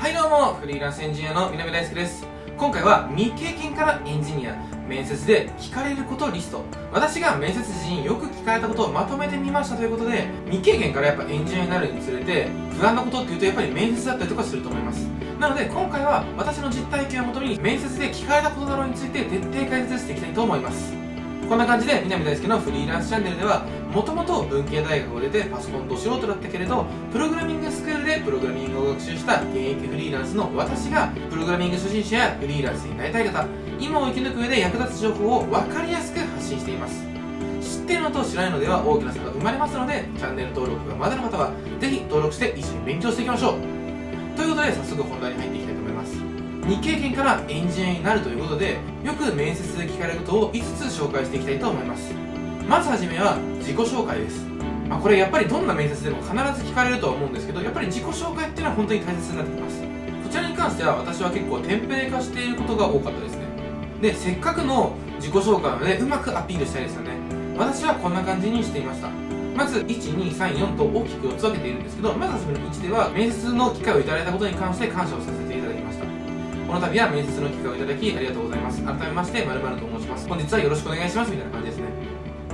[0.00, 2.26] はいどうもフリーランスエンジニアの南大輔です。
[2.56, 4.56] 今回は未経験からエンジニア
[4.88, 6.64] 面接で聞かれることリスト。
[6.90, 15.04] 私が面接時によく聞かれたことをまとめてみましたということで未経験からやっぱエンジニアになるにつれて不安なことっていうとやっぱり面接だったりとかすると思います。
[15.38, 20.94] なので今回は私の実体験をもとに面接で聞かれたことなどについて徹底解説していきたいと思います。
[21.50, 33.44] こんな感じで南大輔のフリーランスチャンネルではもともと文系大学を出てパソコンと素人だったけれどプログラミングスクールでプログラミングを学習した現役フリーランスの私がプログラミング初心者やフリーランスになりたい方
[33.80, 37.04] 今を生き抜く上で役立つ情報を分かりやすく発信しています。
[37.60, 44.36] 知ってるのと知らないのでは大きな差が生まれますのでチャンネル登録がまだの方はぜひ登録して一緒に勉強していきましょう。
[44.36, 45.79] ということで早速本題に入っていきたいと思います。
[46.62, 52.12] 未経験からエンジニアになるということでよく面接で聞かれることを5つ紹介していきたいと思います。
[52.68, 54.46] まずはじめは自己紹介です。
[54.88, 59.82] まあ、これやっぱりどんな面接でも必ず聞かれるとは思うんですけどやっぱり自己紹介っていうのは本当に大切になってきます。
[59.82, 59.86] こ
[60.30, 63.44] ちらに関しては私は結構テンプレ化していることが多かったですね。
[64.02, 67.10] でせっかくの自己紹介なのでうまくアピールしたいですよね。
[67.56, 69.08] 私はこんな感じにしていました。
[69.56, 75.79] まず1234と大きく4つ分けているんですけどまずはその1では面接の機会をいただいたことに関して感謝をさせていただきました
[76.70, 78.80] この度は面接の機会をいただきありがとうございます。
[78.84, 80.28] 改めまして〇〇と申します。
[80.28, 81.88] 本日はよろしくお願いしますみたいな感じですね。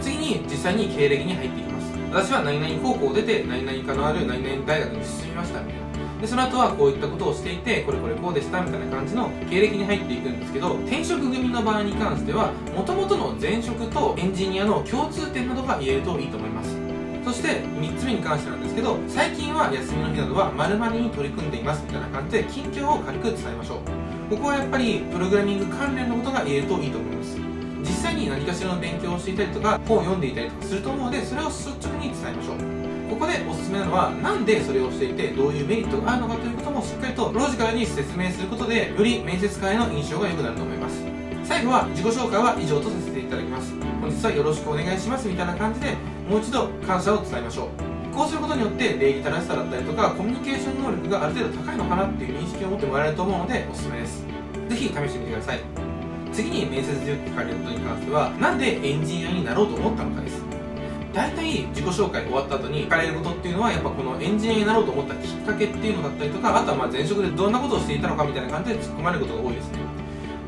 [0.00, 1.90] 次に実際に経歴に入っていきます。
[2.12, 5.60] 私は何々高校を出て何々科のある何々大学に進みました。
[5.62, 16.70] みたいなでその後はこういったことをしていてこれこれこうでしたみたいな感じの経歴に入っていくんですけど転職組の場合に関してはもともとの前職とエンジニアの共通点などが言えるといいと思います。
[17.24, 23.78] そして3つ目に関してですけど最近は休みの日などは〇〇に取り組んでいますみたいな感じで近況を軽く伝えましょう。
[24.30, 27.38] ここはやっぱりプログラミング関連のことが言えるといいと思います。
[27.80, 32.58] 実際に何かしらの勉強をしていたりとか本を読んでいたりとかすると思うのでそれを率直に伝えましょう。
[33.10, 41.04] ここでおすすめなのはなんでそれをしていてどういうメリットがあるのかということもしっかりとロジカルに説明することでより面接官への印象が良くなると思います。
[41.44, 43.72] 最後は自己紹介は以上とさせていただきます。
[44.00, 45.94] 本日はよろしくお願いしますみたいな感じで
[46.28, 47.83] もう一度感謝を伝えましょう。
[48.14, 54.24] こうすることによって礼儀正しさだったりとかコミュニケーション能力がある程度高いのかなっていう認識を持ってもらえると思うのでおすすめです。
[54.68, 55.60] ぜひ試してみてください。
[56.32, 60.42] 次に面接でよく聞かれることに関してはなんでエンジニアになろうと思ったのかです。
[61.12, 69.78] 大体自己紹介終わった後に聞かれることっていうのはやっぱこのエンジニアになろうと思ったきっかけっていうのだったりとかあとはまあ前職でどんなことをしていたのかみたいな感じで突っ込まれることが多いですね、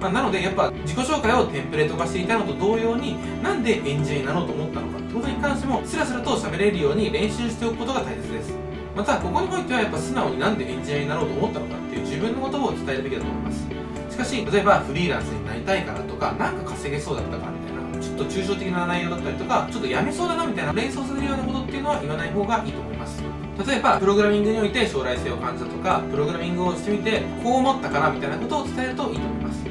[0.00, 4.85] まあ、なのでやっぱ自己紹介をテンプレート化していたのと同様になんでエンジニアになろうと思ったのか
[5.16, 8.52] ことに関してもスラスラと喋れるように練習しておくことが大切です。
[8.94, 13.66] またここにおいてはやっぱ素直になんでエンジニアになろうと思ったのかっていう自分のことを伝えるべきだと思います。
[14.10, 23.22] しかし例えばフリーランスになりたいからとかなんか稼げそうだったかみたいなちょっと抽象的な内容だったりとかちょっとやめそうだなみたいな連想させるようなことっていうのは言わない方がいいと思います。
[23.66, 29.64] 例えばプログラミングにおいて将来性を感じたとかプログラミングをしてみてこう思ったからみたいなことを伝えるといいと思います。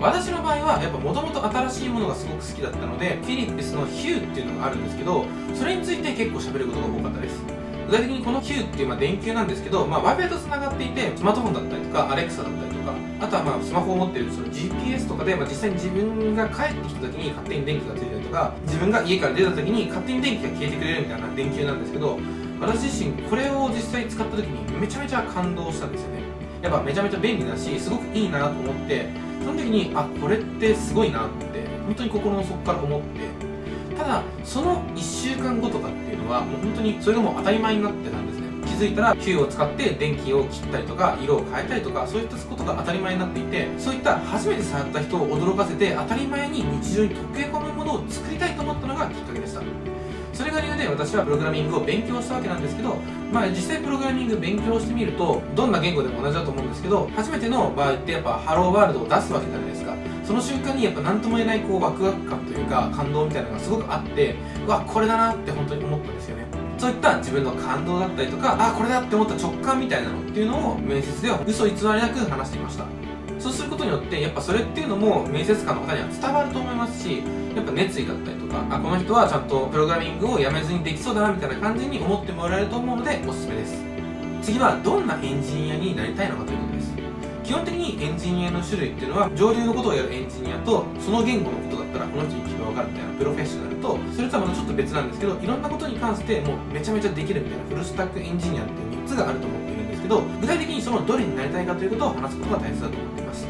[0.00, 5.24] 私の場合はやっぱもともと新しいものがすごく好きだったのでフィリップスのヒューっていうのがあるんですけど
[5.54, 7.40] それについて結構喋ることが多かったです。
[7.86, 22.18] 具体的にこの Q っていうまあ電球なんですけど、まあ、Wi-Fi と繋がっていてスマートフォンだったりとか Alexa だったりとかあとはまあスマホを持っているその GPS とかで、まあ、実際に自分が帰ってきた時に勝手に電気がついたりとか自分が家から出た時に勝手に電気が消えてくれるみたいな電球なんですけど
[22.60, 26.22] 私自身これを実際使った時にめちゃめちゃ感動したんですよね。
[26.62, 29.06] やっぱめちゃめちゃ便利だしすごくいいなと思って
[29.46, 38.46] その時にあこれってすごいなって本当に心の底から思ってただその1週間後とかっていうのはもう本当にそれがもう当たり前になってたんですね。
[38.66, 49.62] 気づいたら Q を使って電気を切ったりとか色を変えたりとかそういったことが当たり前になっていてそういった初めて触った人を驚かせて当たり前に日常に溶け込むものを作りたいと思ったのがきっかけでした。
[50.56, 52.96] が理由で私はプログラミングを勉強したわけなんですけど、
[53.32, 59.94] まあ、実際プログラミング勉強してみるとどんな言語でも同じだと思うんですけど初めての場合ってやっぱハローワールドを出すわけじゃないですか。
[60.24, 64.34] その瞬間にやっぱ何とも言えないこうワクワク感というか感動みたいなのがすごくあって
[64.66, 66.44] うわこれだなって本当に思ったんですよね。
[66.78, 73.05] そういった自分の感動だったりとかあこれだって思った直感みたいなのっていうのを面接では嘘偽りなく話していました。
[73.38, 77.22] そうすることによってやっぱそれっていうのも面接官の方には伝わると思いますし
[77.54, 83.84] やっぱ熱意だったりとかあこの人はちゃんとプログラミングをやめずにできそうだなみたいな感じに思ってもらえると思うのでおすすめです。
[84.42, 86.96] 次はどんなエンジニアになりたいのかということです。
[87.46, 99.65] 基本的にエンジニアの種類っていうのは上流のことをやるエンジニアとその言語のことだったらこの人に聞きゃ分かるみたいなプロフェッショナルとそれとはまたちょっと別なんですけどいろんなことに関してもうめちゃめちゃできるみたいなフルスタックエンジニアっていう3つがあると思っ
[100.06, 103.46] けど具体的にそのどれになりたいかということを話すことが大切だと思っています。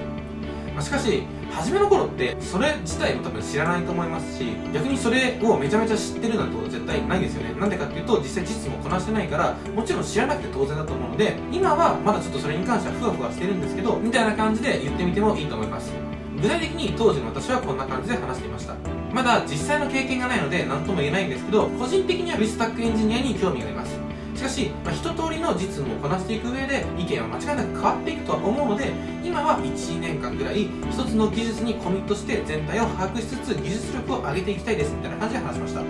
[0.74, 4.44] ま、しかし初めの頃ってそれ自体も多分知らないと思いますし
[4.74, 7.58] 逆にそれをめちゃめちゃ知ってるなんてことは絶対ないですよね。
[7.58, 15.92] なんでかっていうと実際実務をこなしてないからもちろん知らなくて当然だと思うので今はまだちょっとそれに関してはふわふわしてるんですけどみたいな感じで言ってみてもいいと思います。
[16.36, 18.74] 具体的に当時の私はこんな感じで話していました。
[19.14, 24.05] まだ実際の経験がないので何とも言えないんですけど個人的にはリスタックエンジニアに興味があります。
[24.36, 28.92] しかし、まあ、一通りの実務をこなしていく上で意見は間違いなく変わっていくとは思うので
[29.24, 35.82] 今は1年間ぐらい一つの技術にコミットして全体を把握しつつ技術力を上げていきたいですみたいな感じで話しました。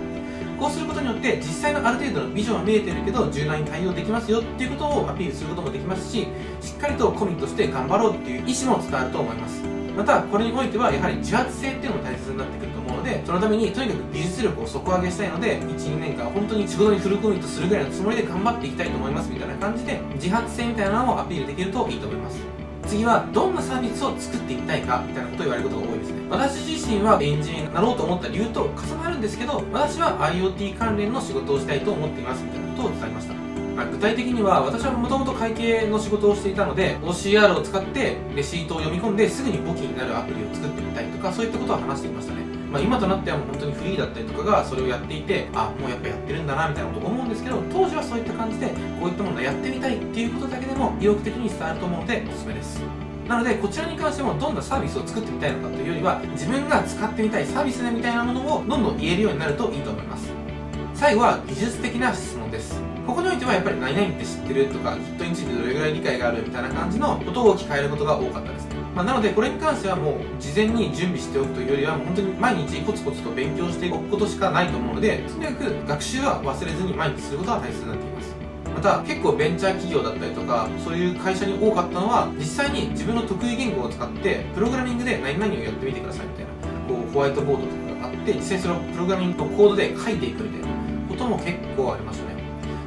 [0.57, 6.25] こうすることによって実際のある程度のビジョンは見えてるけど柔軟に対応できますよっていうことをアピールすることもできますし
[6.61, 9.61] しっかりとコミットして頑張ろうっていう意思も伝わると思います。
[9.95, 12.76] またこれにおいてはやはり自発性っていうのも大切になってくる
[13.07, 22.37] でそのためにとにかく技術力を底上げしたいので12年間本当に仕事にフルコミットするぐらいのつもりで頑張っていきたいと思いますみたいな感じで自発性みたいなのをアピールできるといいと思います。
[22.85, 26.21] 次はどんなサービスを作っていきたいかみたいなことを言われることが多いですね。
[26.29, 33.33] 私自身はエンジニアになろうと思った理由と重なるんですけど私は IoT 関連の仕事をしたいと思っていますみたいなことを伝えました。
[33.75, 48.67] ま、具体的には私はもともと会計の仕事をしていたので OCR を使ってレシートを読み込んですぐに簿記になるアプリを作ってみたいとかそういったことを話していましたね、まあ、今となってはもう本当にフリーだったりとかがそれをやっていてあもうやっぱやってるんだなみたいなこと思うんですけど当時はそういった感じで
[48.99, 52.81] こういったものをやってみたいっていうことだけでも意欲的に伝わると思うのでおすすめです。
[53.27, 60.31] なのでこちらに関してもどんなサービスを作ってみたいのかというよりは自分が使ってみたいサービスみたいなものをどんどん言えるようになるといいと思います。
[60.93, 62.81] 最後は技術的な質です。
[63.05, 78.35] ここにおいてはやっぱり何々って知ってるとか Git についてどれぐらい理解があるみたいな感じのことを聞かれることが多かったです、まあ、なのでこれに関してはもう事前に準備しておくというよりはもう本当に毎日コツコツと勉強しておくことしかないと思うのでとにかく学習は忘れずに毎日することが大切になっています。
[78.75, 86.51] また結構ベンチャー企業だったりとかそういう会社に多かったのは実際に自分の得意言語を使ってプログラミングで何々をやってみてくださいみたいな
[86.87, 90.67] こうホワイトボードとかがあって実際それをプログラミングのコードで書いていくみたいな
[91.09, 92.26] ことも結構ありました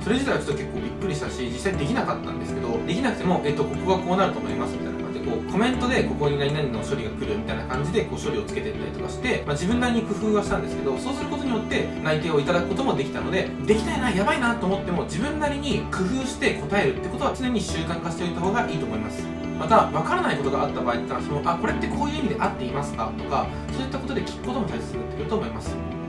[0.03, 19.41] それ自体はちょっと結構びっくりしたし実際できなかったんですけどできなくても、えっと、ここがこうなると思いますみたいな感じでこうコメントでここに何々の処理が来るみたいな感じでこう処理をつけてったりとかして、まあ、自分なりに工夫はしたんですけどそうすることによって内定をいただくこともできたのでできないなやばいなと思っても自分なりに工夫して答えるってことは常に習慣化しておいた方がいいと思います。
[19.61, 26.00] また分からないことがあった場合に関してもあこれってこういう意味で合っていますかとかそういったことで聞くことも大切になってくると思います。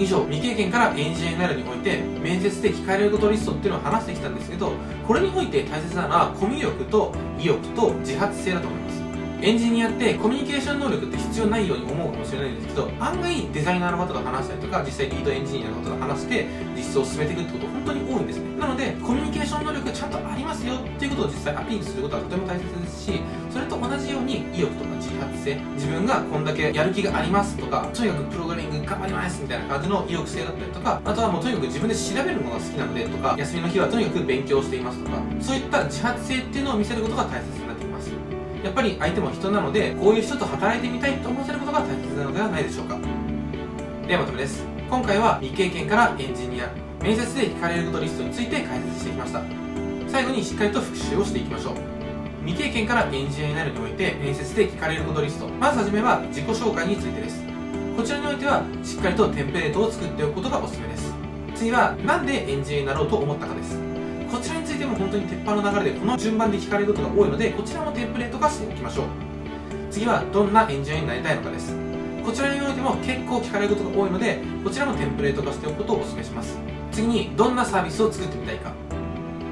[0.00, 4.72] 以上未経験からエンジニアになるにおいて面接で聞かれることリストっていうのを話してきたんですけど
[5.06, 8.99] これにおいて大切なのはコミュ力と意欲と自発性だと思います。
[9.42, 16.46] エンジニアってコミュニケーション能力って必要ないように思うかもしれないんですけど案外デザイナーの方と話したりとか実際リードエンジニアの方と話して
[16.76, 18.60] 実装を進めていくってこと本当に多いんですね。
[18.60, 23.20] なのでコミュニケーション能力がちゃんとありますよっていうことを実際アピールすることはとても大切ですし
[23.50, 25.56] それと同じように意欲とか自発性。
[25.74, 37.69] 自分がこんだけやる気がありますとかとにかくプログラミング頑張りますみたいな感じの意欲性だったりとかあとはもうとにかく自分で調べるのが好きなのでとか休みの日はとにかく勉強していますとかそういった自発性っていうのを見せることが大切になってきます。
[38.62, 42.98] やっぱり相手も人なのでこういう人と働いてみたいと思わせることが大切なのではないでしょうか。
[44.06, 44.64] ではまとめです。
[44.90, 46.70] 今回は未経験からエンジニア
[47.02, 49.42] 面接で聞かれることリストについて解説してきました。
[50.08, 51.74] 最後にしっかりと復習をしていきましょう。
[52.44, 55.48] 未経験からエンジニアになるにおいて面接で聞かれることリスト。
[55.48, 57.42] まずはじめは自己紹介についてです。
[57.96, 61.14] こちらにおいてはしっかりとテンプレートを作っておくことがおすすめです。
[61.54, 63.89] 次は何でエンジニアになろうと思ったかです。
[64.30, 69.06] こちらについても本当に鉄板の流れでこの順番で聞かれることが多いのでこちらもテンプレート化しておきましょう。
[69.90, 71.74] 次はどんなエンジニアになりたいのかです。
[72.24, 76.58] こちらにおいても結構聞かれることが多いのでこちらもテンプレート化しておくことをお勧めします。
[76.92, 78.72] 次にどんなサービスを作ってみたいか。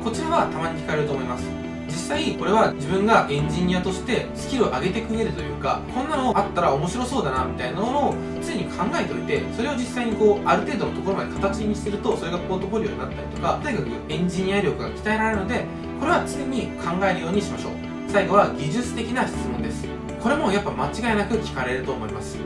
[0.04, 1.67] こちらはたまに聞かれると思います。
[1.88, 15.64] 実際これは自分がエンジニアとしてスキルを上げてく上でというかこんなのあったら面白そうだなみたいなのを常に考えておいてそれを実際にこうある程度のところまで形にするとそれがポートフォリオになったりとかとにかくエンジニア力が鍛えられるので
[15.98, 17.72] これは常に考えるようにしましょう。
[18.08, 19.86] 最後は技術的な質問です。
[20.22, 22.38] これもやっぱ間違いなく聞かれると思います。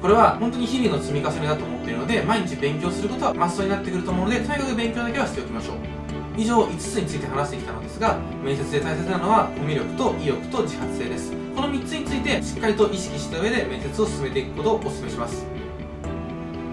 [0.00, 5.95] これは本当に日々の積み重ねだと思っているので毎日勉強することはマストになってくると思うのでとにかく勉強だけはしておきましょう。
[6.36, 11.32] 以上5つについて話してきたのですが面接で大切なのはコミュ力と意欲と自発性です。
[11.54, 15.46] この3つについてしっかりと意識した上で面接を進めていくことをお勧めします。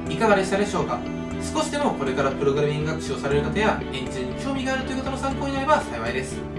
[0.10, 1.00] いかがでしたでしょうか？
[1.42, 6.53] 少しでもこれからプログラミング学習をされる方やエンジニアに興味があるという方の参考になれば幸いです。